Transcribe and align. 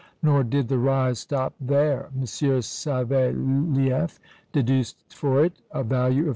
Nor 0.23 0.43
did 0.43 0.67
the 0.67 0.79
rise 0.79 1.19
stop 1.19 1.53
there. 1.61 2.05
M. 2.07 2.23
Savélieff 2.23 4.17
deduced 4.51 4.97
for 5.13 5.45
it 5.45 5.61
a 5.69 5.83
value 5.83 6.23
of 6.23 6.27
3. 6.29 6.29